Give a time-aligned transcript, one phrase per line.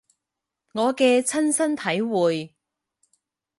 [0.73, 2.55] 我嘅親身體會